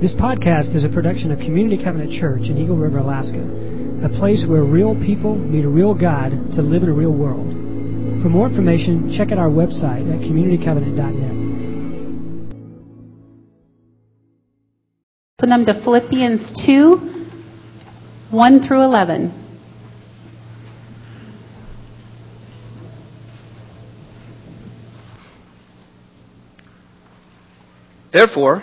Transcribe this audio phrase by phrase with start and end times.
[0.00, 3.42] This podcast is a production of Community Covenant Church in Eagle River, Alaska,
[4.04, 7.50] a place where real people meet a real God to live in a real world.
[8.22, 11.34] For more information, check out our website at communitycovenant.net.
[15.36, 16.96] Put them to Philippians 2
[18.30, 19.32] 1 through 11.
[28.12, 28.62] Therefore,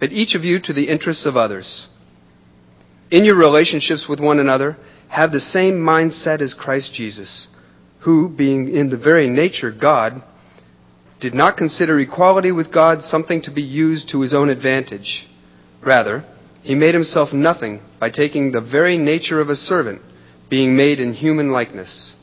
[0.00, 1.88] but each of you to the interests of others.
[3.10, 4.76] In your relationships with one another,
[5.08, 7.48] have the same mindset as Christ Jesus,
[8.00, 10.22] who, being in the very nature God,
[11.20, 15.26] did not consider equality with God something to be used to his own advantage.
[15.84, 16.24] Rather,
[16.62, 20.02] he made himself nothing by taking the very nature of a servant,
[20.50, 22.14] being made in human likeness.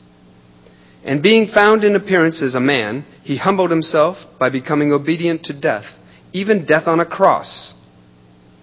[1.04, 5.60] And being found in appearance as a man, he humbled himself by becoming obedient to
[5.60, 5.84] death
[6.36, 7.72] even death on a cross.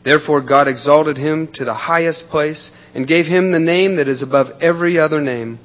[0.06, 4.22] Therefore, God exalted him to the highest place and gave him the name that is
[4.22, 5.60] above every other name.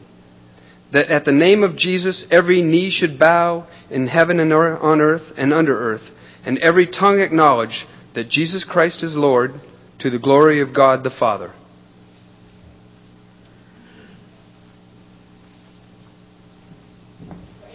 [0.93, 5.33] That at the name of Jesus every knee should bow in heaven and on earth
[5.37, 6.09] and under earth,
[6.47, 9.51] and every tongue acknowledge that Jesus Christ is Lord
[9.99, 11.53] to the glory of God the Father.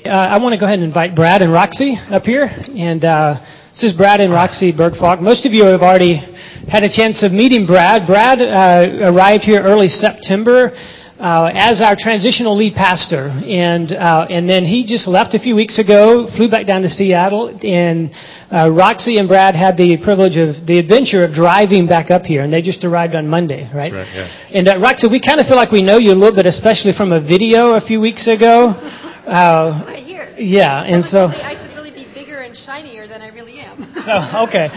[0.04, 2.44] Uh, I want to go ahead and invite Brad and Roxy up here.
[2.44, 3.36] And uh,
[3.74, 5.20] this is Brad and Roxy Bergfalk.
[5.20, 6.22] Most of you have already
[6.70, 8.06] had a chance of meeting Brad.
[8.06, 10.70] Brad uh, arrived here early September
[11.18, 15.56] uh, as our transitional lead pastor, and uh, and then he just left a few
[15.56, 18.14] weeks ago, flew back down to Seattle, and
[18.54, 22.44] uh, Roxy and Brad had the privilege of the adventure of driving back up here,
[22.44, 23.92] and they just arrived on Monday, right?
[23.92, 24.60] That's right yeah.
[24.60, 26.94] And uh, Roxy, we kind of feel like we know you a little bit, especially
[26.94, 28.78] from a video a few weeks ago.
[29.24, 30.36] Uh, right here.
[30.38, 31.28] Yeah, and so.
[31.28, 33.63] I should really be bigger and shinier than I really am.
[34.06, 34.70] so okay.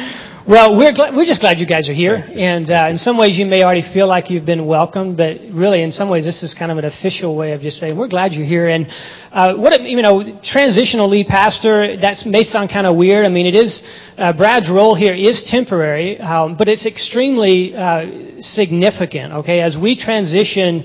[0.49, 3.37] Well, we're glad, we're just glad you guys are here, and uh, in some ways
[3.37, 6.55] you may already feel like you've been welcomed, but really in some ways this is
[6.55, 8.69] kind of an official way of just saying we're glad you're here.
[8.69, 8.87] And
[9.33, 13.27] uh, what a, you know, transitional lead pastor that may sound kind of weird.
[13.27, 13.83] I mean, it is
[14.17, 19.33] uh, Brad's role here is temporary, um, but it's extremely uh, significant.
[19.43, 20.85] Okay, as we transition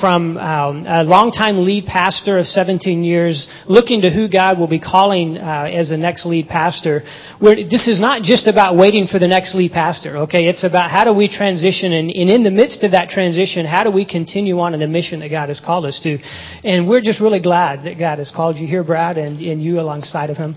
[0.00, 4.80] from um, a longtime lead pastor of 17 years, looking to who God will be
[4.80, 7.02] calling uh, as the next lead pastor.
[7.38, 10.18] Where this is not just about waiting for the next lead pastor.
[10.18, 13.64] Okay, it's about how do we transition, and, and in the midst of that transition,
[13.64, 16.18] how do we continue on in the mission that God has called us to?
[16.64, 19.78] And we're just really glad that God has called you here, Brad, and, and you
[19.78, 20.56] alongside of Him.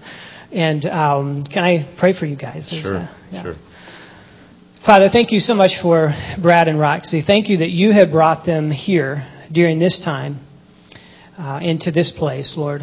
[0.51, 2.69] And um, can I pray for you guys?
[2.69, 2.97] Sure.
[2.97, 3.43] Uh, yeah.
[3.43, 3.55] Sure.
[4.87, 7.21] Father, thank you so much for Brad and Roxy.
[7.21, 10.39] Thank you that you have brought them here during this time
[11.37, 12.79] uh, into this place, Lord.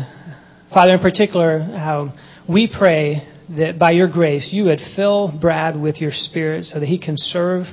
[0.69, 2.13] Father, in particular, how
[2.47, 3.27] we pray
[3.57, 7.17] that by your grace you would fill Brad with your spirit so that he can
[7.17, 7.65] serve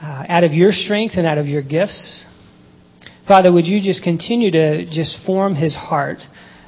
[0.00, 2.24] uh, out of your strength and out of your gifts.
[3.28, 6.20] Father, would you just continue to just form his heart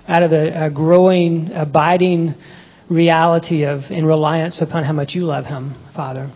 [0.06, 2.34] out of a, a growing, abiding
[2.90, 6.30] reality of in reliance upon how much you love him, Father.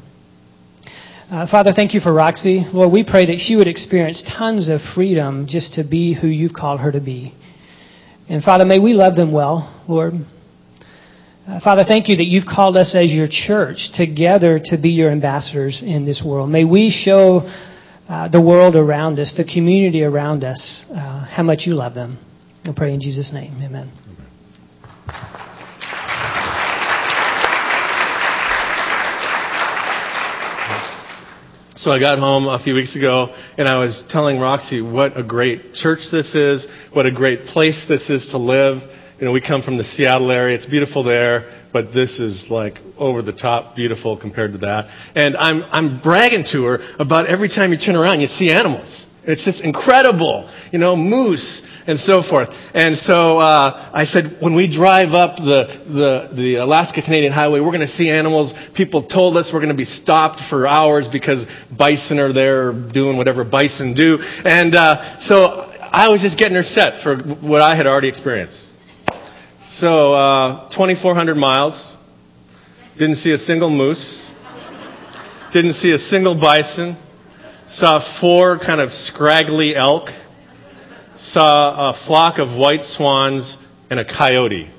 [1.32, 2.62] Uh, Father, thank you for Roxy.
[2.74, 6.52] Lord, we pray that she would experience tons of freedom just to be who you've
[6.52, 7.34] called her to be.
[8.28, 10.12] And Father, may we love them well, Lord.
[11.48, 15.10] Uh, Father, thank you that you've called us as your church together to be your
[15.10, 16.50] ambassadors in this world.
[16.50, 17.50] May we show
[18.10, 22.18] uh, the world around us, the community around us, uh, how much you love them.
[22.66, 23.54] I pray in Jesus' name.
[23.62, 23.90] Amen.
[31.82, 35.22] So I got home a few weeks ago and I was telling Roxy what a
[35.24, 38.76] great church this is, what a great place this is to live.
[39.18, 40.56] You know, we come from the Seattle area.
[40.56, 44.86] It's beautiful there, but this is like over the top beautiful compared to that.
[45.16, 49.04] And I'm, I'm bragging to her about every time you turn around, you see animals.
[49.24, 50.50] It's just incredible.
[50.72, 52.48] You know, moose and so forth.
[52.74, 57.60] And so uh, I said, when we drive up the, the, the Alaska Canadian Highway,
[57.60, 58.52] we're going to see animals.
[58.74, 61.44] People told us we're going to be stopped for hours because
[61.76, 64.18] bison are there doing whatever bison do.
[64.20, 65.36] And uh, so
[65.92, 68.60] I was just getting her set for what I had already experienced.
[69.78, 71.92] So uh, 2,400 miles.
[72.98, 74.20] Didn't see a single moose.
[75.52, 76.96] Didn't see a single bison.
[77.76, 80.08] Saw four kind of scraggly elk.
[81.16, 83.56] Saw a flock of white swans
[83.90, 84.70] and a coyote.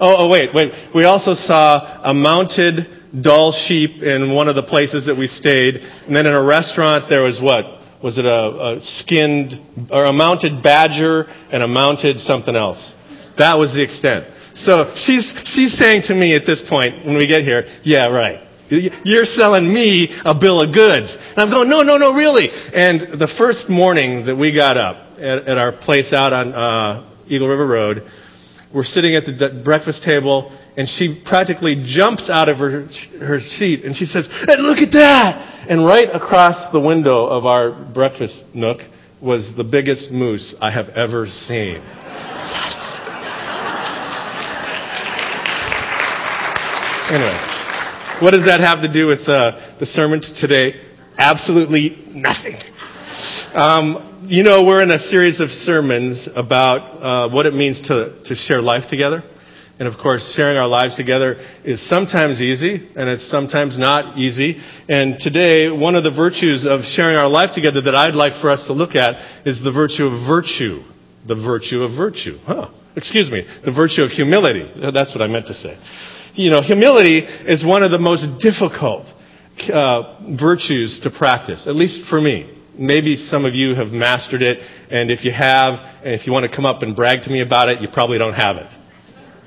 [0.00, 0.72] Oh, oh, wait, wait.
[0.94, 5.76] We also saw a mounted Dall sheep in one of the places that we stayed.
[5.76, 7.64] And then in a restaurant, there was what?
[8.02, 12.80] Was it a, a skinned, or a mounted badger and a mounted something else?
[13.38, 14.26] That was the extent.
[14.54, 18.48] So she's, she's saying to me at this point, when we get here, yeah, right.
[19.04, 21.14] You're selling me a bill of goods.
[21.14, 22.48] And I'm going, no, no, no, really.
[22.50, 27.14] And the first morning that we got up at, at our place out on uh,
[27.26, 28.02] Eagle River Road,
[28.74, 32.88] we're sitting at the breakfast table, and she practically jumps out of her,
[33.20, 35.68] her seat, and she says, hey, look at that!
[35.68, 38.78] And right across the window of our breakfast nook
[39.20, 41.82] was the biggest moose I have ever seen.
[41.82, 43.00] Yes!
[47.12, 47.51] Anyway,
[48.22, 50.74] what does that have to do with uh, the sermon today?
[51.18, 52.54] Absolutely nothing.
[53.52, 58.22] Um, you know, we're in a series of sermons about uh, what it means to,
[58.24, 59.22] to share life together.
[59.80, 61.34] And of course, sharing our lives together
[61.64, 64.62] is sometimes easy, and it's sometimes not easy.
[64.88, 68.50] And today, one of the virtues of sharing our life together that I'd like for
[68.50, 70.82] us to look at is the virtue of virtue.
[71.26, 72.38] The virtue of virtue.
[72.44, 72.70] Huh.
[72.94, 73.44] Excuse me.
[73.64, 74.70] The virtue of humility.
[74.94, 75.76] That's what I meant to say.
[76.34, 79.06] You know, humility is one of the most difficult
[79.70, 82.58] uh, virtues to practice, at least for me.
[82.78, 84.58] Maybe some of you have mastered it,
[84.90, 87.42] and if you have, and if you want to come up and brag to me
[87.42, 88.66] about it, you probably don't have it.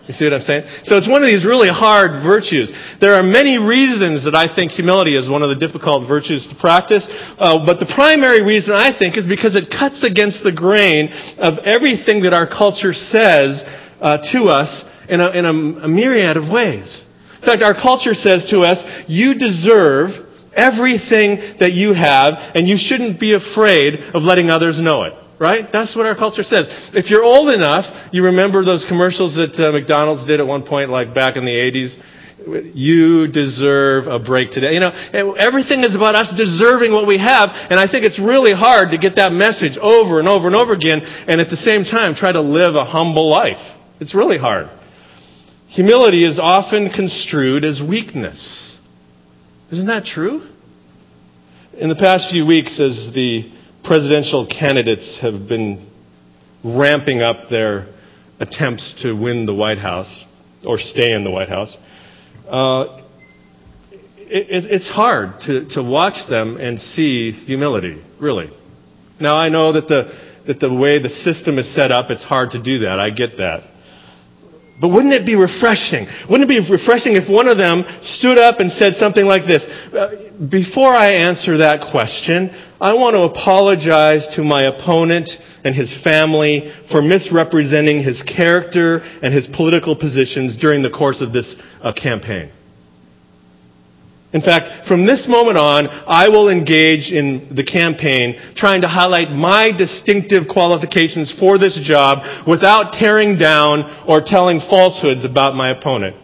[0.08, 0.70] You see what I'm saying?
[0.84, 2.72] So it's one of these really hard virtues.
[3.02, 6.54] There are many reasons that I think humility is one of the difficult virtues to
[6.54, 11.10] practice, uh, but the primary reason I think is because it cuts against the grain
[11.42, 13.66] of everything that our culture says
[13.98, 17.04] uh, to us in, a, in a, a myriad of ways.
[17.42, 20.25] In fact, our culture says to us, you deserve
[20.56, 25.13] everything that you have, and you shouldn't be afraid of letting others know it.
[25.38, 25.68] Right?
[25.72, 26.68] That's what our culture says.
[26.94, 30.90] If you're old enough, you remember those commercials that uh, McDonald's did at one point,
[30.90, 32.74] like back in the 80s?
[32.74, 34.74] You deserve a break today.
[34.74, 38.54] You know, everything is about us deserving what we have, and I think it's really
[38.54, 41.84] hard to get that message over and over and over again, and at the same
[41.84, 43.60] time try to live a humble life.
[44.00, 44.69] It's really hard.
[45.75, 48.77] Humility is often construed as weakness.
[49.74, 50.48] Isn't that true?
[51.77, 53.51] In the past few weeks, as the
[53.83, 55.92] presidential candidates have been
[56.63, 57.94] ramping up their
[58.39, 60.24] attempts to win the White House
[60.66, 61.75] or stay in the White House,
[62.50, 63.01] uh,
[64.18, 68.50] it, it's hard to, to watch them and see humility, really.
[69.19, 70.13] Now, I know that the,
[70.48, 72.98] that the way the system is set up, it's hard to do that.
[72.98, 73.75] I get that.
[74.80, 76.07] But wouldn't it be refreshing?
[76.30, 79.66] Wouldn't it be refreshing if one of them stood up and said something like this?
[79.66, 82.50] Uh, before I answer that question,
[82.81, 85.30] I want to apologize to my opponent
[85.63, 91.31] and his family for misrepresenting his character and his political positions during the course of
[91.31, 92.51] this uh, campaign.
[94.36, 99.32] In fact, from this moment on, I will engage in the campaign trying to highlight
[99.32, 106.18] my distinctive qualifications for this job without tearing down or telling falsehoods about my opponent.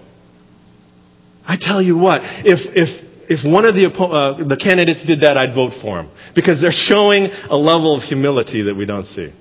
[1.48, 2.90] I tell you what, if, if,
[3.30, 6.12] if one of the, uh, the candidates did that, I'd vote for him.
[6.36, 9.32] Because they're showing a level of humility that we don't see.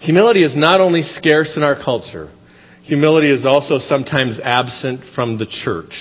[0.00, 2.32] Humility is not only scarce in our culture,
[2.84, 5.94] Humility is also sometimes absent from the church.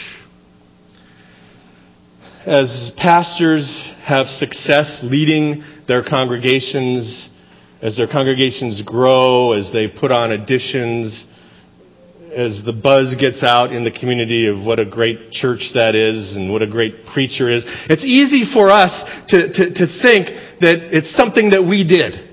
[2.45, 7.29] As pastors have success leading their congregations,
[7.83, 11.25] as their congregations grow, as they put on additions,
[12.35, 16.35] as the buzz gets out in the community of what a great church that is
[16.35, 18.91] and what a great preacher is, it's easy for us
[19.27, 20.27] to, to, to think
[20.61, 22.30] that it's something that we did.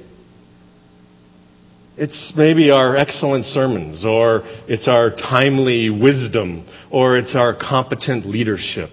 [2.01, 8.91] It's maybe our excellent sermons, or it's our timely wisdom, or it's our competent leadership.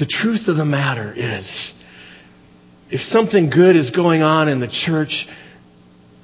[0.00, 1.72] The truth of the matter is,
[2.90, 5.26] if something good is going on in the church,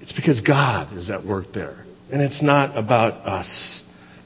[0.01, 1.85] it's because God is at work there.
[2.11, 3.83] And it's not about us,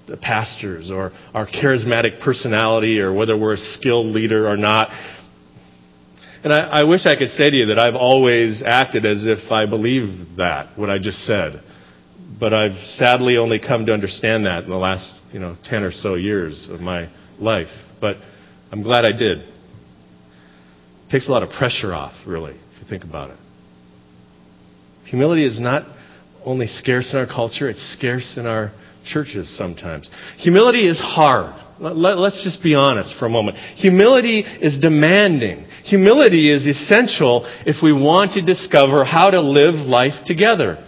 [0.06, 4.88] the pastors, or our charismatic personality, or whether we're a skilled leader or not.
[6.42, 9.50] And I, I wish I could say to you that I've always acted as if
[9.50, 11.62] I believe that, what I just said.
[12.38, 15.92] But I've sadly only come to understand that in the last, you know, 10 or
[15.92, 17.68] so years of my life.
[18.00, 18.16] But
[18.73, 19.38] I'm glad I did.
[19.40, 23.37] It takes a lot of pressure off, really, if you think about it.
[25.06, 25.85] Humility is not
[26.44, 28.73] only scarce in our culture, it's scarce in our
[29.11, 30.09] churches sometimes.
[30.38, 31.55] Humility is hard.
[31.81, 33.57] Let, us just be honest for a moment.
[33.76, 35.64] Humility is demanding.
[35.85, 40.87] Humility is essential if we want to discover how to live life together.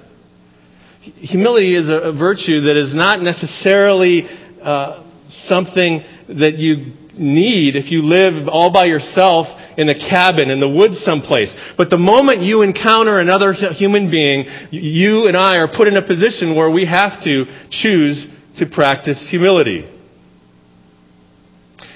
[1.01, 4.29] Humility is a, virtue that is not necessarily
[4.63, 10.61] uh, something that you need if you live all by yourself in a cabin in
[10.61, 11.55] the woods someplace.
[11.77, 16.07] But the moment you encounter another human being, you and I are put in a
[16.07, 18.27] position where we have to choose
[18.59, 19.89] to practice humility.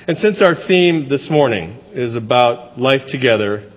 [0.08, 3.72] And since our theme this morning is about life together,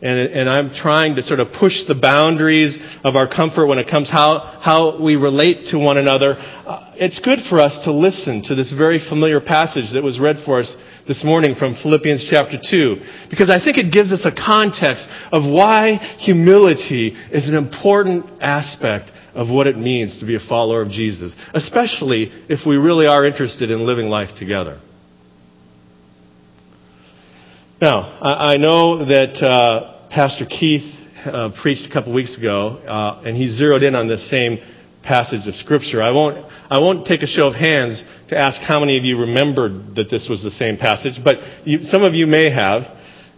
[0.00, 3.88] and, and, I'm trying to sort of push the boundaries of our comfort when it
[3.88, 6.34] comes how how we relate to one another.
[6.36, 10.38] Uh, it's good for us to listen to this very familiar passage that was read
[10.44, 12.96] for us this morning from Philippians chapter 2
[13.28, 19.10] because I think it gives us a context of why humility is an important aspect
[19.34, 23.26] of what it means to be a follower of Jesus, especially if we really are
[23.26, 24.80] interested in living life together.
[27.80, 30.88] Now, I, know that uh, Pastor Keith
[31.24, 34.58] uh, preached a couple weeks ago, uh, and he zeroed in on this same
[35.02, 36.00] passage of Scripture.
[36.00, 39.18] I won't, I won't take a show of hands to ask how many of you
[39.18, 42.82] remembered that this was the same passage, but you, some of you may have.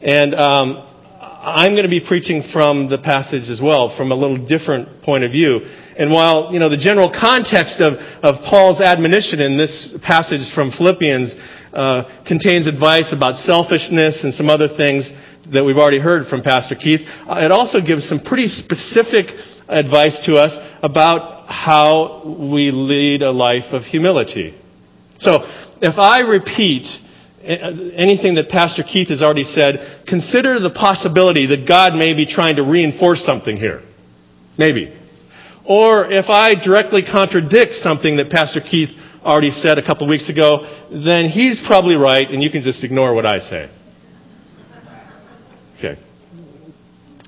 [0.01, 0.89] And um,
[1.21, 5.25] I'm going to be preaching from the passage as well, from a little different point
[5.25, 5.61] of view.
[5.99, 10.71] And while, you know, the general context of, of Paul's admonition in this passage from
[10.71, 11.35] Philippians
[11.75, 15.11] uh, contains advice about selfishness and some other things
[15.53, 17.01] that we've already heard from Pastor Keith.
[17.29, 19.27] Uh, it also gives some pretty specific
[19.69, 24.59] advice to us about how we lead a life of humility.
[25.19, 25.41] So,
[25.81, 26.87] if I repeat
[27.43, 32.27] uh, anything that Pastor Keith has already said, consider the possibility that God may be
[32.27, 33.83] trying to reinforce something here.
[34.57, 34.97] Maybe.
[35.65, 38.91] Or if I directly contradict something that Pastor Keith
[39.25, 42.85] already said a couple of weeks ago, then he's probably right and you can just
[42.85, 43.71] ignore what I say.
[45.79, 46.01] Okay.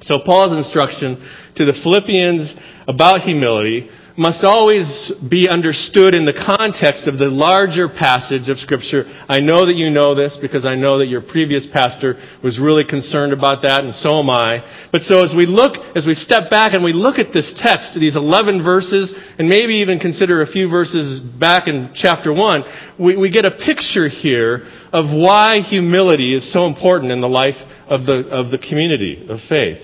[0.02, 1.16] So Paul's instruction
[1.56, 2.54] to the Philippians
[2.86, 9.04] about humility must always be understood in the context of the larger passage of Scripture.
[9.28, 12.84] I know that you know this because I know that your previous pastor was really
[12.84, 14.64] concerned about that, and so am I.
[14.90, 17.98] But so as we look, as we step back and we look at this text,
[17.98, 22.64] these 11 verses, and maybe even consider a few verses back in chapter 1,
[22.98, 27.56] we, we get a picture here of why humility is so important in the life
[27.86, 29.80] of the, of the community of faith.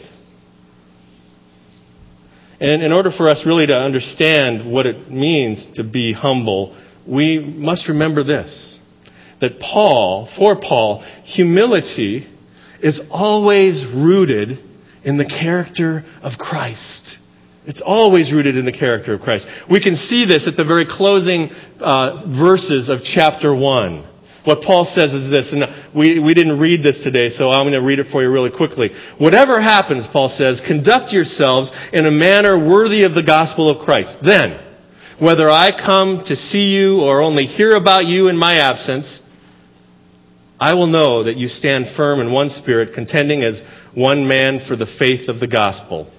[2.63, 7.41] And in order for us really to understand what it means to be humble, we
[7.41, 8.79] must remember this
[9.41, 12.29] that Paul, for Paul, humility
[12.81, 14.61] is always rooted
[15.03, 17.19] in the character of Christ.
[17.67, 19.49] It's always rooted in the character of Christ.
[19.69, 21.51] We can see this at the very closing
[21.81, 24.12] uh, verses of chapter 1.
[24.45, 27.81] What Paul says is this, and we, we didn't read this today, so I'm going
[27.81, 28.91] to read it for you really quickly.
[29.19, 34.17] Whatever happens, Paul says, conduct yourselves in a manner worthy of the gospel of Christ.
[34.25, 34.59] Then,
[35.21, 39.21] whether I come to see you or only hear about you in my absence,
[40.61, 43.61] I will know that you stand firm in one spirit, contending as
[43.95, 46.11] one man for the faith of the gospel.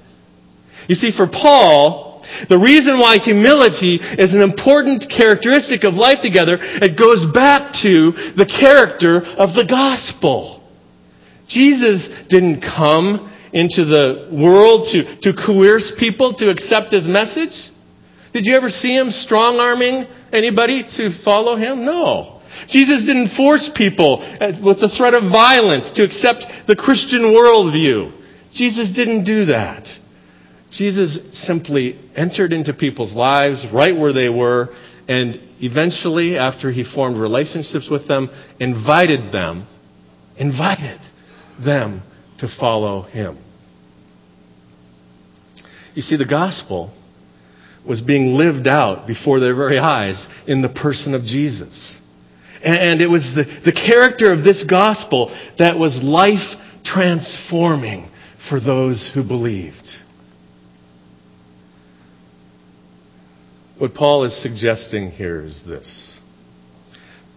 [0.87, 2.12] You see, for Paul,
[2.49, 8.11] the reason why humility is an important characteristic of life together, it goes back to
[8.35, 10.63] the character of the gospel.
[11.47, 17.53] Jesus didn't come into the world to, to coerce people to accept his message.
[18.33, 21.85] Did you ever see him strong arming anybody to follow him?
[21.85, 22.41] No.
[22.67, 24.19] Jesus didn't force people
[24.63, 28.11] with the threat of violence to accept the Christian worldview.
[28.53, 29.87] Jesus didn't do that.
[30.77, 34.69] Jesus simply entered into people's lives right where they were
[35.07, 39.67] and eventually, after he formed relationships with them, invited them,
[40.37, 40.99] invited
[41.63, 42.03] them
[42.39, 43.37] to follow him.
[45.93, 46.93] You see, the gospel
[47.87, 51.95] was being lived out before their very eyes in the person of Jesus.
[52.63, 58.09] And it was the, the character of this gospel that was life transforming
[58.49, 59.82] for those who believed.
[63.83, 66.17] What Paul is suggesting here is this.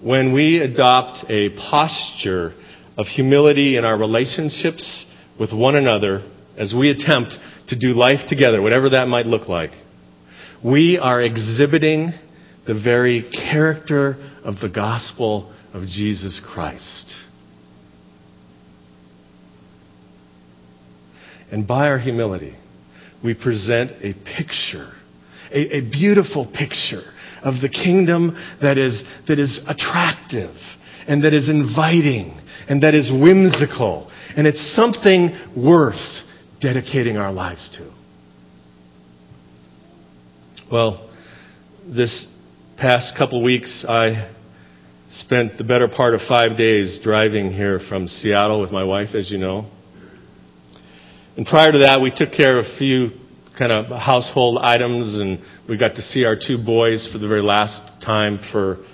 [0.00, 2.54] When we adopt a posture
[2.96, 5.04] of humility in our relationships
[5.40, 6.22] with one another,
[6.56, 7.34] as we attempt
[7.70, 9.72] to do life together, whatever that might look like,
[10.64, 12.12] we are exhibiting
[12.64, 17.12] the very character of the gospel of Jesus Christ.
[21.50, 22.54] And by our humility,
[23.20, 24.92] we present a picture
[25.50, 27.12] a, a beautiful picture
[27.42, 30.54] of the kingdom that is, that is attractive
[31.06, 34.10] and that is inviting and that is whimsical.
[34.36, 36.22] And it's something worth
[36.60, 37.92] dedicating our lives to.
[40.70, 41.08] Well,
[41.86, 42.26] this
[42.76, 44.32] past couple weeks, I
[45.10, 49.30] spent the better part of five days driving here from Seattle with my wife, as
[49.30, 49.70] you know.
[51.36, 53.10] And prior to that, we took care of a few
[53.58, 57.42] kind of household items, and we got to see our two boys for the very
[57.42, 58.84] last time for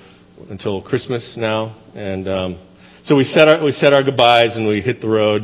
[0.49, 1.77] until Christmas now.
[1.95, 2.69] And um,
[3.05, 5.43] so we said our we said our goodbyes, and we hit the road,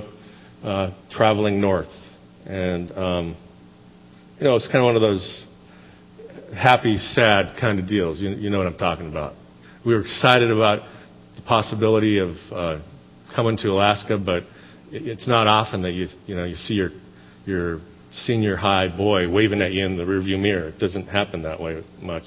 [0.63, 1.89] uh, traveling north.
[2.47, 3.37] And um,
[4.39, 5.45] you know, it's kind of one of those
[6.57, 8.21] happy, sad kind of deals.
[8.21, 9.35] You, you know what I'm talking about.
[9.85, 10.83] We were excited about
[11.37, 12.81] the possibility of uh,
[13.35, 14.45] coming to Alaska, but
[14.91, 16.91] it's not often that you you know you see your
[17.45, 17.81] your
[18.13, 20.69] senior high boy waving at you in the rearview mirror.
[20.69, 22.25] It doesn't happen that way much.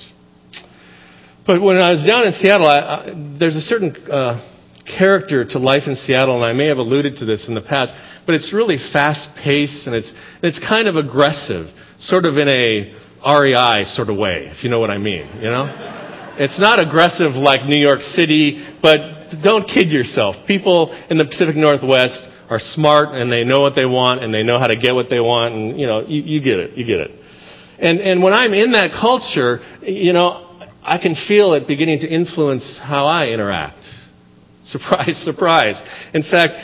[1.45, 4.47] But when I was down in Seattle, I, I, there's a certain uh,
[4.85, 7.93] character to life in Seattle, and I may have alluded to this in the past,
[8.25, 11.67] but it's really fast paced and it's it's kind of aggressive,
[11.99, 12.93] sort of in a
[13.25, 15.27] REI sort of way, if you know what I mean.
[15.37, 15.97] You know.
[16.37, 18.99] It's not aggressive like New York City, but
[19.43, 20.35] don't kid yourself.
[20.47, 24.43] People in the Pacific Northwest are smart and they know what they want and they
[24.43, 26.85] know how to get what they want and you know you, you get it you
[26.85, 27.11] get it.
[27.79, 32.07] And and when i'm in that culture you know i can feel it beginning to
[32.07, 33.79] influence how i interact.
[34.65, 35.81] Surprise surprise.
[36.13, 36.55] In fact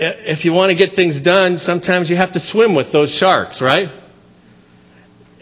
[0.00, 3.60] if you want to get things done sometimes you have to swim with those sharks
[3.60, 3.88] right?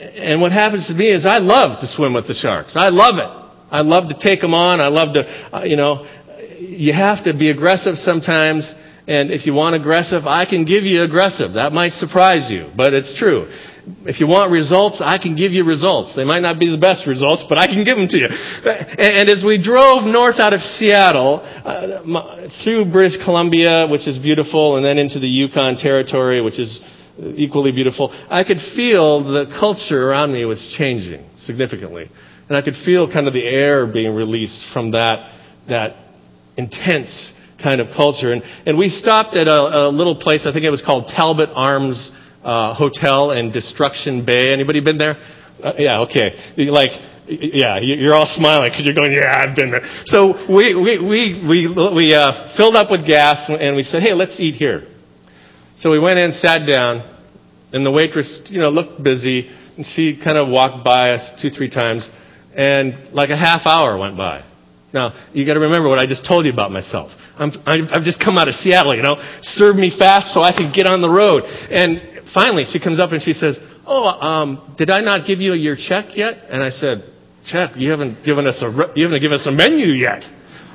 [0.00, 2.72] And what happens to me is i love to swim with the sharks.
[2.76, 3.46] I love it.
[3.70, 4.80] I love to take them on.
[4.80, 6.06] I love to uh, you know
[6.58, 8.72] you have to be aggressive sometimes
[9.06, 11.52] and if you want aggressive, I can give you aggressive.
[11.52, 13.46] That might surprise you, but it's true.
[14.04, 16.16] If you want results, I can give you results.
[16.16, 18.26] They might not be the best results, but I can give them to you.
[18.26, 24.74] And as we drove north out of Seattle, uh, through British Columbia, which is beautiful,
[24.76, 26.80] and then into the Yukon Territory, which is
[27.36, 32.10] equally beautiful, I could feel the culture around me was changing significantly.
[32.48, 35.32] And I could feel kind of the air being released from that,
[35.68, 35.94] that
[36.56, 38.32] intense kind of culture.
[38.32, 41.50] And, and we stopped at a, a little place, I think it was called Talbot
[41.54, 42.10] Arms
[42.44, 44.52] uh, Hotel in Destruction Bay.
[44.52, 45.16] Anybody been there?
[45.62, 46.54] Uh, yeah, okay.
[46.56, 46.90] Like,
[47.28, 49.82] yeah, you're all smiling because you're going, yeah, I've been there.
[50.04, 54.12] So we, we, we, we, we uh, filled up with gas and we said, hey,
[54.12, 54.86] let's eat here.
[55.78, 57.02] So we went in, sat down,
[57.72, 59.50] and the waitress, you know, looked busy.
[59.76, 62.08] And she kind of walked by us two, three times,
[62.56, 64.42] and like a half hour went by.
[64.94, 67.10] Now, you got to remember what I just told you about myself.
[67.38, 69.16] I'm, I've just come out of Seattle, you know.
[69.42, 71.44] Serve me fast so I can get on the road.
[71.44, 75.52] And finally, she comes up and she says, "Oh, um, did I not give you
[75.54, 77.04] your check yet?" And I said,
[77.46, 77.72] "Check?
[77.76, 80.24] You haven't given us a you haven't given us a menu yet."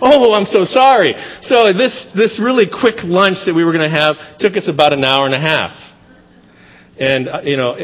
[0.02, 1.14] Oh, I'm so sorry.
[1.42, 4.94] So this this really quick lunch that we were going to have took us about
[4.94, 5.72] an hour and a half.
[7.02, 7.76] And uh, you know,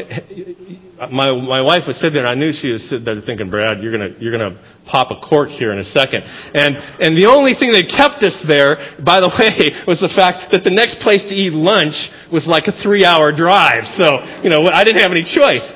[1.10, 3.82] my my wife was sitting there, and I knew she was sitting there thinking, "Brad,
[3.82, 6.22] you're gonna you're gonna pop a cork here in a second.
[6.22, 10.52] And and the only thing that kept us there, by the way, was the fact
[10.52, 13.84] that the next place to eat lunch was like a three-hour drive.
[13.98, 15.66] So you know, I didn't have any choice.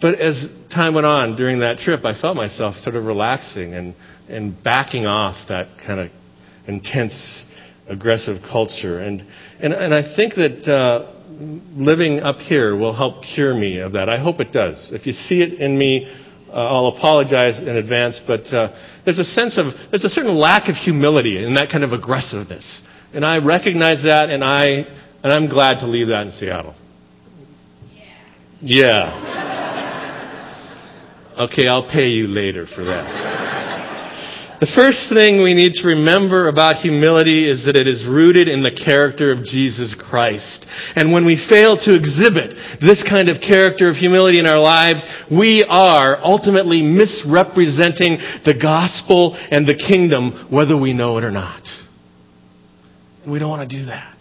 [0.00, 3.94] But as time went on during that trip, I felt myself sort of relaxing and
[4.28, 6.10] and backing off that kind of
[6.66, 7.46] intense
[7.88, 8.98] aggressive culture.
[8.98, 9.24] And,
[9.60, 14.08] and, and I think that uh, living up here will help cure me of that.
[14.08, 14.90] I hope it does.
[14.92, 16.12] If you see it in me,
[16.48, 18.74] uh, I'll apologize in advance, but uh,
[19.04, 22.82] there's a sense of, there's a certain lack of humility in that kind of aggressiveness.
[23.12, 24.64] And I recognize that, and, I,
[25.22, 26.74] and I'm glad to leave that in Seattle.
[28.60, 29.46] Yeah.
[31.38, 33.47] Okay, I'll pay you later for that.
[34.60, 38.64] The first thing we need to remember about humility is that it is rooted in
[38.64, 40.66] the character of Jesus Christ.
[40.96, 45.06] And when we fail to exhibit this kind of character of humility in our lives,
[45.30, 51.62] we are ultimately misrepresenting the gospel and the kingdom, whether we know it or not.
[53.22, 54.17] And we don't want to do that.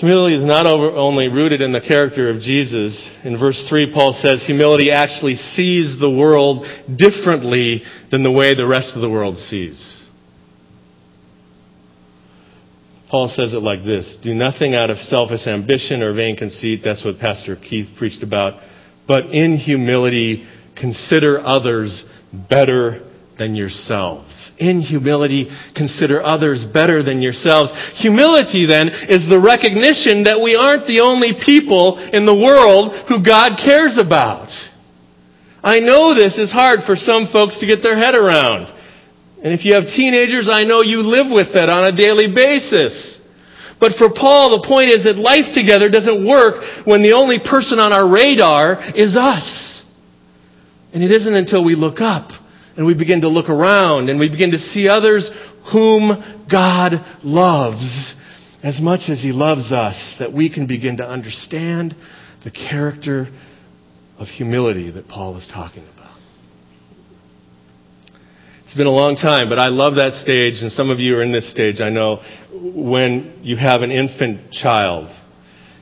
[0.00, 3.06] Humility is not only rooted in the character of Jesus.
[3.22, 8.66] In verse 3, Paul says humility actually sees the world differently than the way the
[8.66, 9.98] rest of the world sees.
[13.10, 16.80] Paul says it like this Do nothing out of selfish ambition or vain conceit.
[16.82, 18.62] That's what Pastor Keith preached about.
[19.06, 23.06] But in humility, consider others better
[23.40, 24.52] than yourselves.
[24.58, 27.72] In humility, consider others better than yourselves.
[27.96, 33.24] Humility then is the recognition that we aren't the only people in the world who
[33.24, 34.52] God cares about.
[35.64, 38.68] I know this is hard for some folks to get their head around.
[39.42, 43.18] And if you have teenagers, I know you live with that on a daily basis.
[43.80, 47.80] But for Paul, the point is that life together doesn't work when the only person
[47.80, 49.80] on our radar is us.
[50.92, 52.39] And it isn't until we look up
[52.76, 55.30] and we begin to look around and we begin to see others
[55.72, 58.14] whom God loves
[58.62, 61.94] as much as He loves us that we can begin to understand
[62.44, 63.28] the character
[64.18, 66.00] of humility that Paul is talking about.
[68.64, 71.22] It's been a long time, but I love that stage, and some of you are
[71.22, 75.08] in this stage, I know, when you have an infant child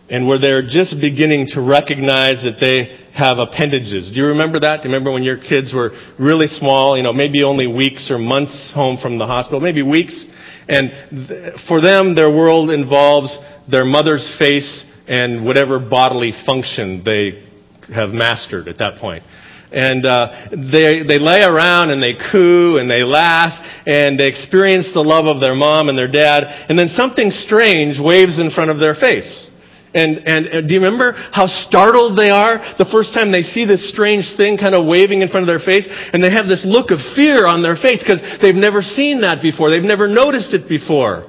[0.08, 4.10] and where they're just beginning to recognize that they have appendages.
[4.10, 4.76] Do you remember that?
[4.76, 8.18] Do you remember when your kids were really small, you know, maybe only weeks or
[8.18, 10.24] months home from the hospital, maybe weeks?
[10.68, 13.36] And th- for them, their world involves
[13.68, 17.44] their mother's face and whatever bodily function they
[17.92, 19.24] have mastered at that point.
[19.72, 23.52] And uh, they they lay around and they coo and they laugh
[23.84, 27.98] and they experience the love of their mom and their dad, and then something strange
[27.98, 29.47] waves in front of their face.
[29.94, 33.64] And, and, and do you remember how startled they are the first time they see
[33.64, 35.88] this strange thing kind of waving in front of their face?
[35.88, 39.40] And they have this look of fear on their face because they've never seen that
[39.40, 39.70] before.
[39.70, 41.24] They've never noticed it before.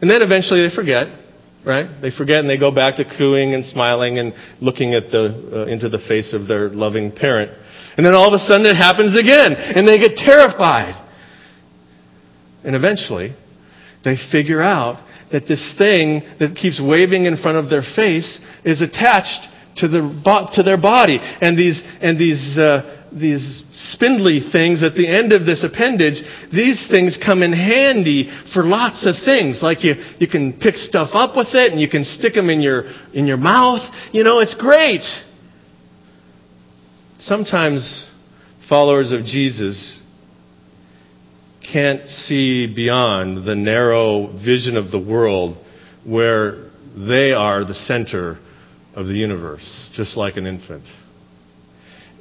[0.00, 1.12] And then eventually they forget,
[1.64, 2.00] right?
[2.00, 5.70] They forget and they go back to cooing and smiling and looking at the, uh,
[5.70, 7.52] into the face of their loving parent.
[7.98, 10.96] And then all of a sudden it happens again and they get terrified.
[12.64, 13.36] And eventually
[14.04, 18.82] they figure out that this thing that keeps waving in front of their face is
[18.82, 21.18] attached to, the, to their body.
[21.20, 23.62] And these, and these, uh, these
[23.92, 29.06] spindly things at the end of this appendage, these things come in handy for lots
[29.06, 29.60] of things.
[29.62, 32.60] Like you, you can pick stuff up with it and you can stick them in
[32.60, 33.82] your, in your mouth.
[34.12, 35.04] You know, it's great.
[37.18, 38.08] Sometimes
[38.68, 40.00] followers of Jesus
[41.72, 45.56] can't see beyond the narrow vision of the world
[46.04, 48.38] where they are the center
[48.94, 50.84] of the universe, just like an infant.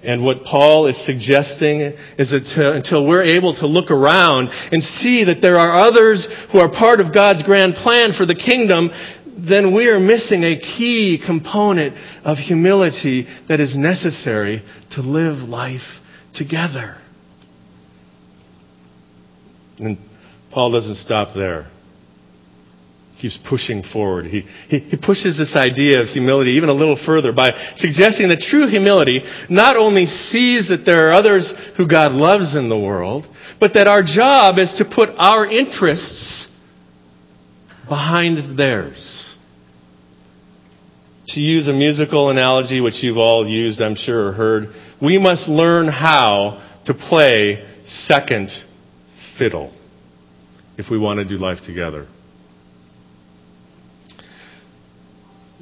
[0.03, 5.25] And what Paul is suggesting is that until we're able to look around and see
[5.25, 8.91] that there are others who are part of God's grand plan for the kingdom,
[9.37, 15.99] then we are missing a key component of humility that is necessary to live life
[16.33, 16.97] together.
[19.79, 19.97] And
[20.51, 21.67] Paul doesn't stop there.
[23.15, 24.25] He keeps pushing forward.
[24.25, 28.39] He, he, he, pushes this idea of humility even a little further by suggesting that
[28.39, 33.25] true humility not only sees that there are others who God loves in the world,
[33.59, 36.47] but that our job is to put our interests
[37.87, 39.25] behind theirs.
[41.29, 44.69] To use a musical analogy, which you've all used, I'm sure, or heard,
[45.01, 48.49] we must learn how to play second
[49.39, 49.73] fiddle
[50.77, 52.07] if we want to do life together.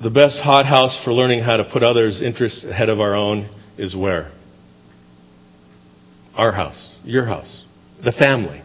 [0.02, 3.96] The best hothouse for learning how to put others' interests ahead of our own is
[3.96, 4.32] where?
[6.36, 7.64] Our house, your house,
[8.04, 8.62] the family.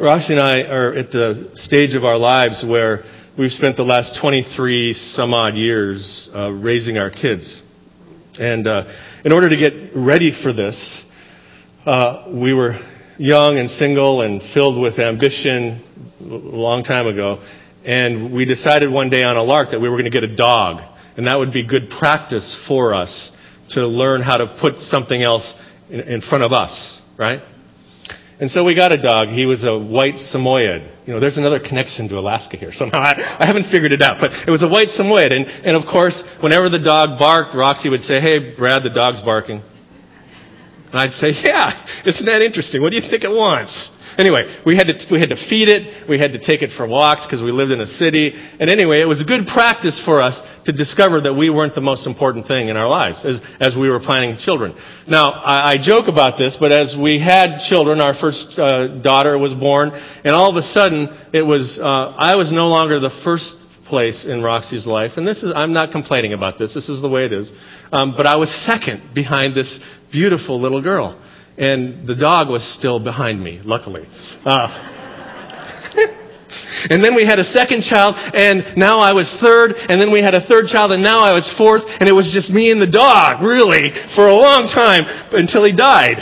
[0.00, 3.04] Roxy and I are at the stage of our lives where
[3.38, 7.62] we've spent the last 23 some odd years uh, raising our kids.
[8.38, 8.84] And uh,
[9.24, 11.04] in order to get ready for this,
[11.86, 12.78] uh, we were
[13.20, 15.84] young and single and filled with ambition
[16.20, 17.44] a long time ago.
[17.84, 20.34] And we decided one day on a lark that we were going to get a
[20.34, 20.82] dog.
[21.18, 23.30] And that would be good practice for us
[23.70, 25.52] to learn how to put something else
[25.90, 27.42] in, in front of us, right?
[28.40, 29.28] And so we got a dog.
[29.28, 30.90] He was a white Samoyed.
[31.06, 32.72] You know, there's another connection to Alaska here.
[32.72, 35.30] Somehow I, I haven't figured it out, but it was a white Samoyed.
[35.30, 39.20] And, and of course, whenever the dog barked, Roxy would say, "Hey, Brad, the dog's
[39.20, 39.62] barking."
[40.90, 42.82] And I'd say, yeah, isn't that interesting?
[42.82, 43.90] What do you think it wants?
[44.18, 46.08] Anyway, we had to, we had to feed it.
[46.08, 48.32] We had to take it for walks because we lived in a city.
[48.58, 51.80] And anyway, it was a good practice for us to discover that we weren't the
[51.80, 54.74] most important thing in our lives as, as we were planning children.
[55.06, 59.38] Now, I, I joke about this, but as we had children, our first uh, daughter
[59.38, 63.16] was born, and all of a sudden, it was, uh, I was no longer the
[63.24, 67.00] first place in Roxy's life, and this is, I'm not complaining about this, this is
[67.02, 67.50] the way it is,
[67.90, 71.20] um, but I was second behind this beautiful little girl.
[71.58, 74.06] And the dog was still behind me, luckily.
[74.44, 74.68] Uh,
[76.90, 80.22] and then we had a second child, and now I was third, and then we
[80.22, 82.80] had a third child, and now I was fourth, and it was just me and
[82.80, 86.18] the dog, really, for a long time, until he died.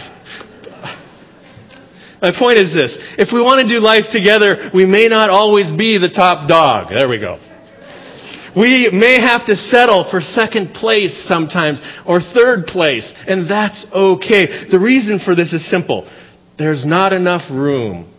[2.21, 2.99] My point is this.
[3.17, 6.89] If we want to do life together, we may not always be the top dog.
[6.91, 7.39] There we go.
[8.59, 14.69] We may have to settle for second place sometimes or third place, and that's okay.
[14.69, 16.11] The reason for this is simple.
[16.59, 18.13] There's not enough room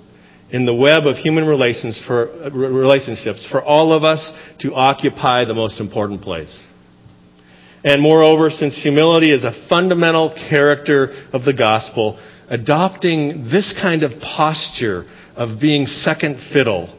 [0.50, 5.54] in the web of human relations for, relationships for all of us to occupy the
[5.54, 6.58] most important place.
[7.84, 14.22] And moreover, since humility is a fundamental character of the gospel, adopting this kind of
[14.22, 16.98] posture of being second fiddle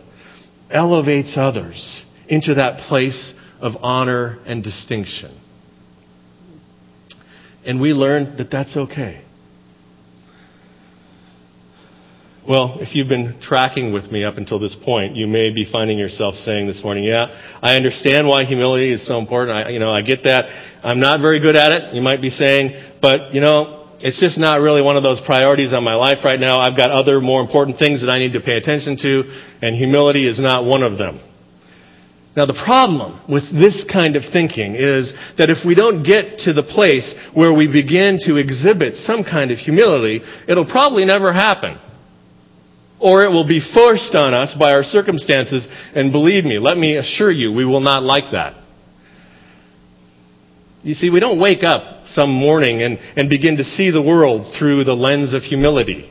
[0.70, 5.38] elevates others into that place of honor and distinction.
[7.66, 9.24] And we learn that that's okay.
[12.48, 15.98] Well, if you've been tracking with me up until this point, you may be finding
[15.98, 19.56] yourself saying this morning, yeah, I understand why humility is so important.
[19.58, 20.46] I, you know, I get that.
[20.82, 24.38] I'm not very good at it, you might be saying, but, you know, it's just
[24.38, 26.58] not really one of those priorities on my life right now.
[26.58, 29.24] I've got other more important things that I need to pay attention to,
[29.60, 31.20] and humility is not one of them.
[32.36, 36.52] Now, the problem with this kind of thinking is that if we don't get to
[36.52, 41.78] the place where we begin to exhibit some kind of humility, it'll probably never happen.
[43.00, 46.96] Or it will be forced on us by our circumstances, and believe me, let me
[46.96, 48.54] assure you, we will not like that.
[50.82, 54.54] You see, we don't wake up some morning and, and begin to see the world
[54.56, 56.10] through the lens of humility.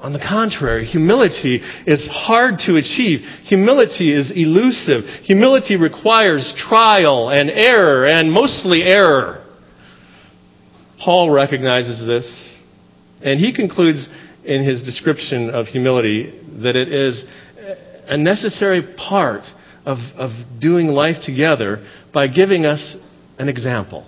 [0.00, 3.20] On the contrary, humility is hard to achieve.
[3.44, 5.04] Humility is elusive.
[5.24, 9.42] Humility requires trial and error, and mostly error.
[11.02, 12.54] Paul recognizes this,
[13.22, 14.08] and he concludes
[14.44, 16.32] in his description of humility
[16.62, 17.24] that it is
[18.06, 19.42] a necessary part
[19.84, 20.30] of, of
[20.60, 22.96] doing life together by giving us
[23.38, 24.06] an example.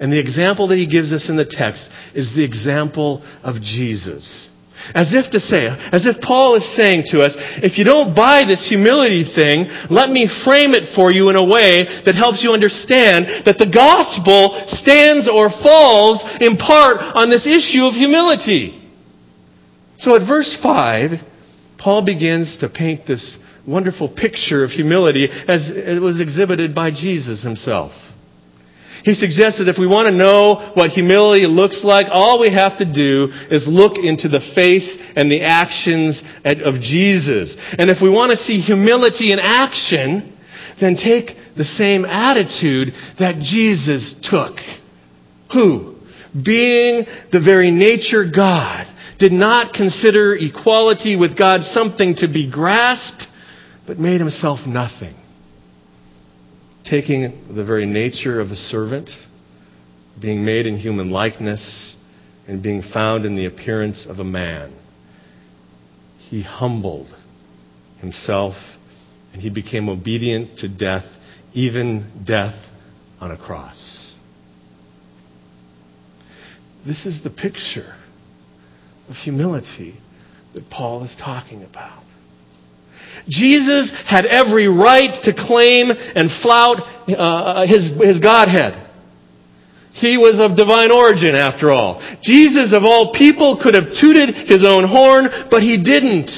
[0.00, 4.48] And the example that he gives us in the text is the example of Jesus.
[4.92, 8.44] As if to say, as if Paul is saying to us, if you don't buy
[8.44, 12.52] this humility thing, let me frame it for you in a way that helps you
[12.52, 18.80] understand that the gospel stands or falls in part on this issue of humility.
[19.96, 21.20] So at verse 5,
[21.78, 27.42] Paul begins to paint this wonderful picture of humility as it was exhibited by Jesus
[27.42, 27.92] himself.
[29.04, 32.78] He suggests that if we want to know what humility looks like, all we have
[32.78, 37.54] to do is look into the face and the actions of Jesus.
[37.78, 40.38] And if we want to see humility in action,
[40.80, 44.56] then take the same attitude that Jesus took.
[45.52, 45.96] Who?
[46.32, 48.86] Being the very nature God,
[49.18, 53.26] did not consider equality with God something to be grasped,
[53.86, 55.14] but made himself nothing
[56.84, 59.10] taking the very nature of a servant,
[60.20, 61.96] being made in human likeness,
[62.46, 64.78] and being found in the appearance of a man.
[66.18, 67.14] He humbled
[68.00, 68.54] himself
[69.32, 71.06] and he became obedient to death,
[71.52, 72.54] even death
[73.20, 74.14] on a cross.
[76.86, 77.94] This is the picture
[79.08, 79.96] of humility
[80.54, 82.03] that Paul is talking about.
[83.28, 88.84] Jesus had every right to claim and flout uh, his, his Godhead.
[89.94, 92.02] He was of divine origin, after all.
[92.22, 96.30] Jesus, of all people, could have tooted his own horn, but he didn't.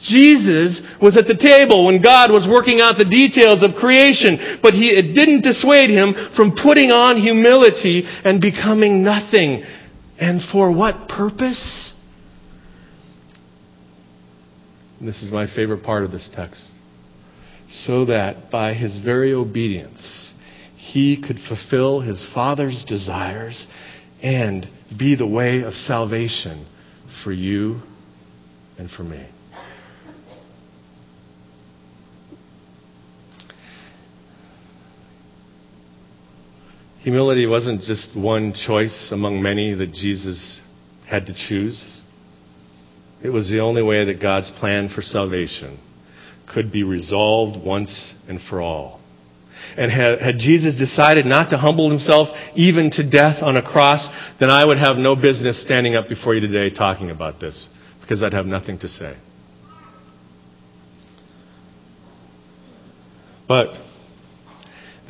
[0.00, 4.72] Jesus was at the table when God was working out the details of creation, but
[4.72, 9.64] he, it didn't dissuade him from putting on humility and becoming nothing.
[10.18, 11.92] And for what purpose?
[14.98, 16.64] And this is my favorite part of this text.
[17.70, 20.32] So that by his very obedience,
[20.76, 23.66] he could fulfill his Father's desires
[24.22, 26.66] and be the way of salvation
[27.22, 27.80] for you
[28.78, 29.26] and for me.
[37.00, 40.60] Humility wasn't just one choice among many that Jesus
[41.06, 41.80] had to choose.
[43.22, 45.78] It was the only way that God's plan for salvation
[46.52, 49.00] could be resolved once and for all.
[49.76, 54.06] And had, had, Jesus decided not to humble himself even to death on a cross,
[54.38, 57.66] then I would have no business standing up before you today talking about this
[58.00, 59.16] because I'd have nothing to say.
[63.48, 63.68] But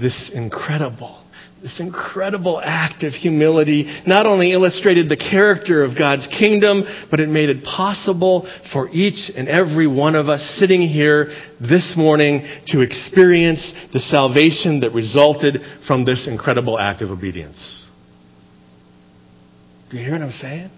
[0.01, 1.26] this incredible
[1.67, 7.29] this incredible act of humility not only illustrated the character of God's kingdom, but it
[7.29, 12.83] made it possible for each and every one of us sitting here this morning to
[12.83, 17.85] experience the salvation that resulted from this incredible act of obedience.
[19.91, 20.71] Do you hear what I'm saying?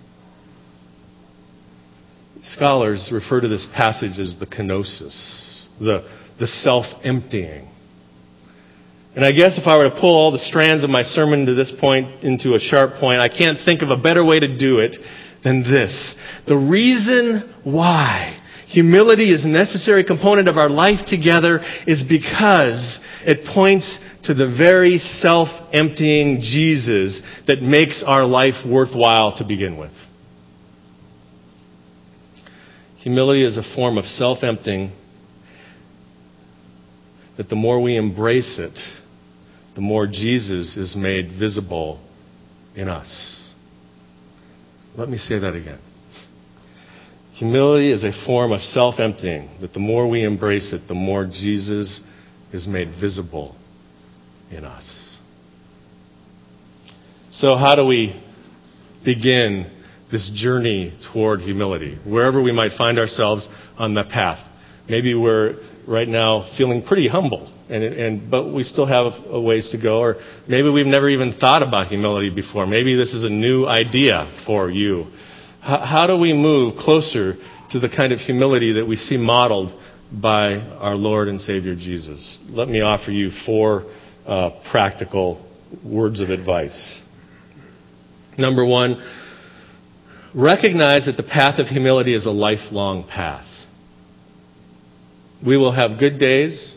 [2.40, 6.08] scholars refer to this passage as the kenosis, the,
[6.40, 7.68] the self emptying.
[9.14, 11.54] And I guess if I were to pull all the strands of my sermon to
[11.54, 14.78] this point into a sharp point, I can't think of a better way to do
[14.78, 14.96] it
[15.42, 16.14] than this.
[16.46, 23.46] The reason why humility is a necessary component of our life together is because it
[23.52, 29.92] points to the very self-emptying Jesus that makes our life worthwhile to begin with.
[32.98, 34.92] Humility is a form of self-emptying
[37.38, 38.76] that the more we embrace it,
[39.76, 42.04] the more Jesus is made visible
[42.74, 43.40] in us.
[44.96, 45.78] Let me say that again.
[47.34, 51.24] Humility is a form of self emptying, that the more we embrace it, the more
[51.24, 52.00] Jesus
[52.52, 53.54] is made visible
[54.50, 55.16] in us.
[57.30, 58.20] So, how do we
[59.04, 59.70] begin
[60.10, 63.46] this journey toward humility, wherever we might find ourselves
[63.76, 64.44] on the path?
[64.88, 69.70] Maybe we're right now feeling pretty humble, and, and, but we still have a ways
[69.70, 72.66] to go, or maybe we've never even thought about humility before.
[72.66, 75.06] Maybe this is a new idea for you.
[75.62, 77.34] How, how do we move closer
[77.70, 79.72] to the kind of humility that we see modeled
[80.12, 82.38] by our Lord and Savior Jesus?
[82.48, 83.90] Let me offer you four
[84.26, 85.44] uh, practical
[85.82, 87.00] words of advice.
[88.36, 89.02] Number one,
[90.34, 93.47] recognize that the path of humility is a lifelong path.
[95.44, 96.74] We will have good days,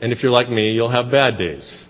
[0.00, 1.84] and if you're like me, you'll have bad days.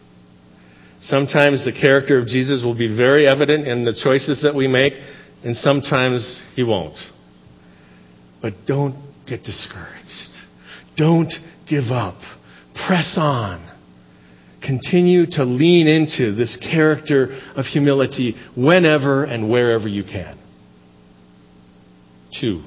[1.01, 4.95] Sometimes the character of Jesus will be very evident in the choices that we make,
[5.45, 6.99] and sometimes he won't.
[8.43, 10.29] But don't get discouraged.
[10.97, 11.33] Don't
[11.69, 12.21] give up.
[12.87, 13.67] Press on.
[14.61, 20.39] Continue to lean into this character of humility whenever and wherever you can.
[22.39, 22.63] Two,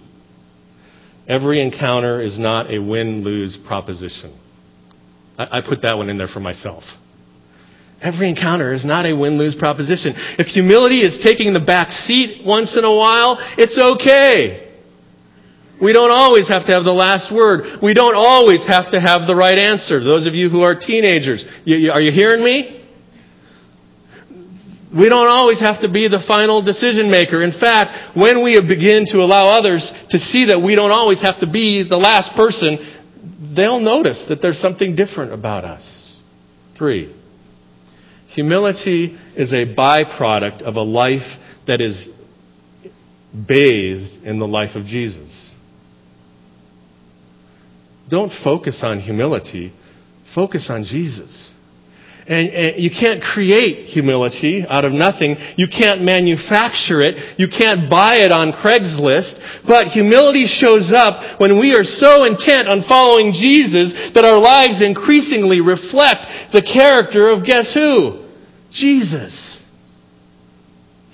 [1.27, 4.37] every encounter is not a win lose proposition.
[5.37, 6.83] I, I put that one in there for myself.
[8.01, 10.13] Every encounter is not a win lose proposition.
[10.37, 14.71] If humility is taking the back seat once in a while, it's okay.
[15.81, 17.79] We don't always have to have the last word.
[17.81, 20.03] We don't always have to have the right answer.
[20.03, 22.82] Those of you who are teenagers, you, you, are you hearing me?
[24.95, 27.43] We don't always have to be the final decision maker.
[27.43, 31.39] In fact, when we begin to allow others to see that we don't always have
[31.39, 32.77] to be the last person,
[33.55, 36.19] they'll notice that there's something different about us.
[36.77, 37.15] Three,
[38.29, 42.07] humility is a byproduct of a life that is
[43.33, 45.49] bathed in the life of Jesus.
[48.09, 49.73] Don't focus on humility,
[50.35, 51.49] focus on Jesus.
[52.25, 55.35] And, and, you can't create humility out of nothing.
[55.57, 57.37] You can't manufacture it.
[57.37, 59.35] You can't buy it on Craigslist.
[59.67, 64.81] But humility shows up when we are so intent on following Jesus that our lives
[64.81, 68.23] increasingly reflect the character of guess who?
[68.71, 69.61] Jesus.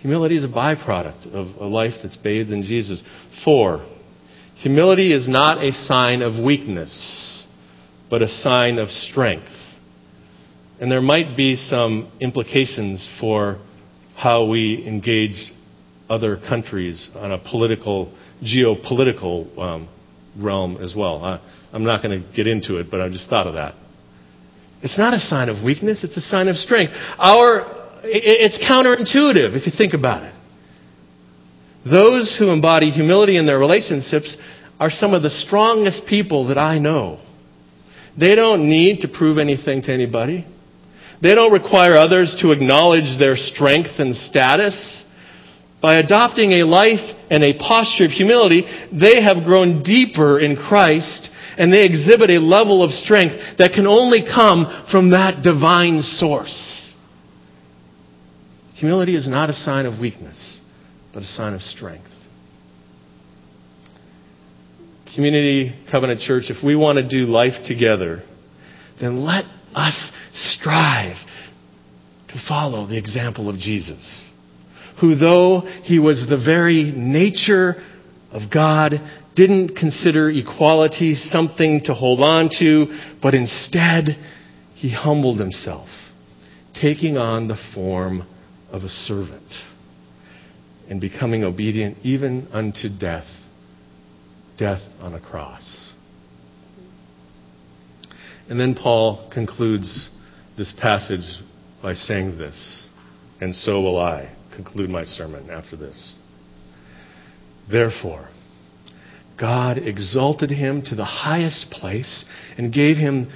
[0.01, 3.03] Humility is a byproduct of a life that's bathed in Jesus.
[3.43, 3.85] Four,
[4.55, 7.43] humility is not a sign of weakness,
[8.09, 9.58] but a sign of strength.
[10.79, 13.59] And there might be some implications for
[14.15, 15.51] how we engage
[16.09, 18.13] other countries on a political,
[18.43, 19.89] geopolitical um,
[20.37, 21.41] realm as well.
[21.73, 23.75] I'm not going to get into it, but I just thought of that.
[24.81, 26.93] It's not a sign of weakness, it's a sign of strength.
[27.17, 30.33] Our, it's counterintuitive if you think about it.
[31.85, 34.35] Those who embody humility in their relationships
[34.79, 37.19] are some of the strongest people that I know.
[38.17, 40.45] They don't need to prove anything to anybody.
[41.21, 45.03] They don't require others to acknowledge their strength and status.
[45.82, 51.29] By adopting a life and a posture of humility, they have grown deeper in Christ
[51.58, 56.89] and they exhibit a level of strength that can only come from that divine source.
[58.75, 60.60] Humility is not a sign of weakness,
[61.13, 62.08] but a sign of strength.
[65.13, 68.23] Community Covenant Church, if we want to do life together,
[69.02, 69.43] then let
[69.75, 71.17] us strive
[72.29, 74.23] to follow the example of Jesus,
[75.01, 77.75] who, though he was the very nature
[78.31, 78.93] of God,
[79.35, 82.87] didn't consider equality something to hold on to,
[83.21, 84.05] but instead
[84.75, 85.89] he humbled himself,
[86.79, 88.27] taking on the form
[88.71, 89.51] of a servant
[90.89, 93.27] and becoming obedient even unto death,
[94.57, 95.79] death on a cross.
[98.50, 100.10] And then Paul concludes
[100.58, 101.39] this passage
[101.83, 102.85] by saying this,
[103.39, 106.15] and so will I conclude my sermon after this.
[107.71, 108.27] Therefore,
[109.39, 112.25] God exalted him to the highest place
[112.58, 113.31] and gave him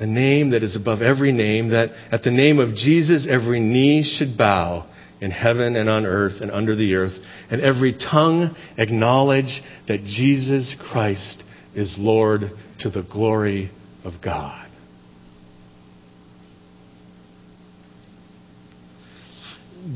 [0.00, 4.02] a name that is above every name, that at the name of Jesus every knee
[4.02, 4.90] should bow
[5.20, 7.12] in heaven and on earth and under the earth,
[7.50, 11.44] and every tongue acknowledge that Jesus Christ
[11.74, 12.50] is Lord
[12.80, 13.70] to the glory
[14.04, 14.68] of God.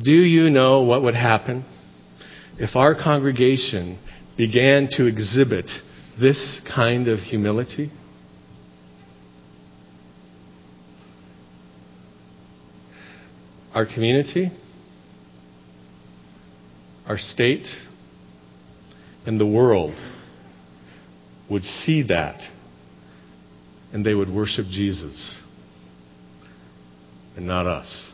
[0.03, 1.65] Do you know what would happen
[2.59, 3.99] if our congregation
[4.37, 5.71] began to exhibit
[6.21, 7.91] this kind of humility?
[13.75, 14.51] Our community,
[17.07, 17.67] our state,
[19.25, 19.95] and the world
[21.49, 22.41] would see that
[23.93, 25.37] and they would worship Jesus
[27.37, 28.11] and not us.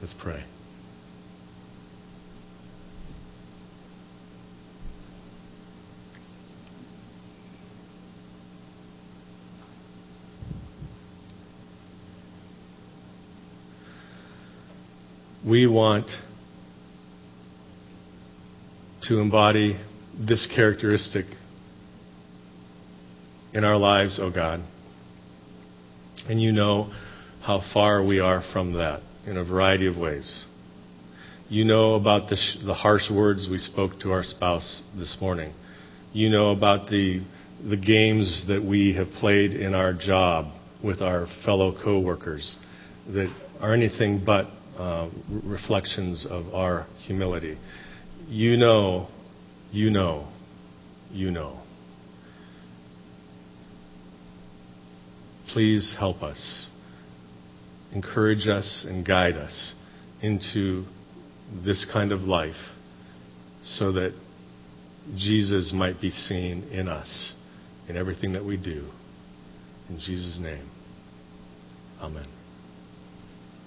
[0.00, 0.44] Let's pray.
[15.46, 16.06] We want
[19.08, 19.76] to embody
[20.18, 21.26] this characteristic
[23.52, 24.60] in our lives, O oh God.
[26.28, 26.92] And you know
[27.42, 30.44] how far we are from that in a variety of ways.
[31.48, 35.52] You know about the, sh- the harsh words we spoke to our spouse this morning.
[36.12, 37.22] You know about the,
[37.68, 42.56] the games that we have played in our job with our fellow coworkers
[43.12, 44.46] that are anything but
[44.78, 47.58] uh, reflections of our humility.
[48.28, 49.08] You know,
[49.72, 50.28] you know,
[51.10, 51.59] you know.
[55.52, 56.68] Please help us.
[57.92, 59.74] Encourage us and guide us
[60.22, 60.84] into
[61.64, 62.54] this kind of life
[63.64, 64.14] so that
[65.16, 67.34] Jesus might be seen in us
[67.88, 68.86] in everything that we do.
[69.88, 70.70] In Jesus' name,
[72.00, 72.39] amen.